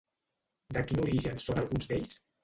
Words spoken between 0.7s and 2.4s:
De quin origen són alguns d'ells?